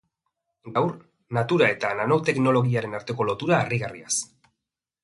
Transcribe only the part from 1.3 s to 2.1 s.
natura eta